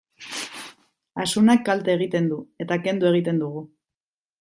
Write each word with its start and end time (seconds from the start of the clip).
Asunak 1.25 1.63
kalte 1.69 1.95
egiten 1.97 2.33
du, 2.35 2.43
eta 2.67 2.83
kendu 2.89 3.15
egiten 3.15 3.45
dugu. 3.49 3.69